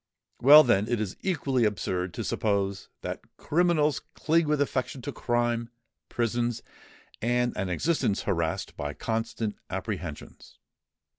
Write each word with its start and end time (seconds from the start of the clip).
Well, 0.41 0.63
then, 0.63 0.87
it 0.87 0.99
is 0.99 1.15
equally 1.21 1.63
absurd 1.63 2.11
to 2.15 2.23
suppose 2.23 2.89
that 3.01 3.21
criminals 3.37 3.99
cling 4.15 4.47
with 4.47 4.59
affection 4.59 5.03
to 5.03 5.11
crime, 5.11 5.69
prisons, 6.09 6.63
and 7.21 7.55
an 7.55 7.69
existence 7.69 8.23
harassed 8.23 8.75
by 8.75 8.95
constant 8.95 9.57
apprehensions. 9.69 10.57